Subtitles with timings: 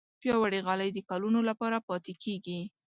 [0.21, 2.59] پیاوړې غالۍ د کلونو لپاره پاتې کېږي.